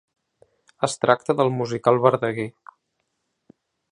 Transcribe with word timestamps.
Es 0.87 0.95
tracta 1.03 1.35
del 1.41 1.51
musical 1.59 2.01
Verdaguer. 2.07 2.49